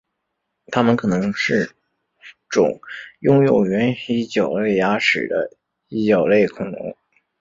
[0.71, 1.73] 它们可能是
[2.49, 2.81] 种
[3.19, 5.55] 拥有原蜥脚类牙齿的
[5.89, 6.97] 蜥脚类恐龙。